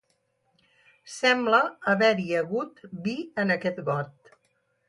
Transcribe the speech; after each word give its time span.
Sembla 1.15 1.59
haver-hi 1.93 2.25
hagut 2.39 2.83
vi 3.05 3.17
en 3.45 3.59
aquest 3.61 3.87
got 3.91 4.37